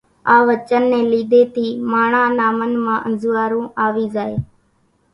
[0.35, 4.35] آ وچن ني لِيڌي ٿي ماڻۿان نا من مان انزوئارون آوي زائي